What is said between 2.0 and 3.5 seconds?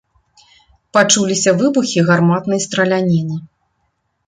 гарматнай страляніны.